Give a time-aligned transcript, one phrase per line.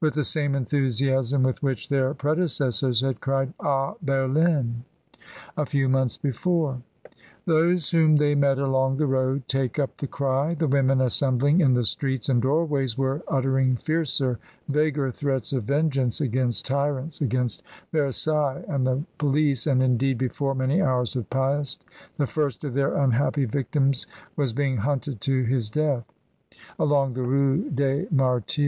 [0.00, 4.84] with the same enthusiasm with which their predecessors had cried "^ Berlin!"
[5.56, 6.82] a few months before.
[7.46, 11.72] Those whom they met along the road take up the cry; the women assembling in
[11.72, 14.38] the streets and doorways were uttering fiercer,
[14.68, 17.62] vaguer threats of vengeance against tyrants, against
[17.92, 21.82] Versailles, and the police, and, indeed, before many hours had passed
[22.18, 26.04] the first of their un happy victims was being hunted to his death
[26.78, 28.60] along the Rue des Martyrs.